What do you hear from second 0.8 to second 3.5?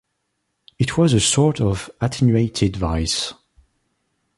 was a sort of attenuated vice.